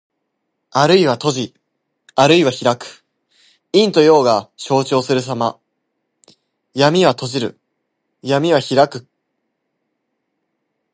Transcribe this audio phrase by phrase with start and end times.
[0.71, 1.53] あるいは閉じ、
[2.15, 3.03] あるいは開く。
[3.71, 5.59] 陰と陽が消長するさま。
[6.73, 7.59] 「闔」は閉じる。
[8.23, 9.07] 「闢」は開く意。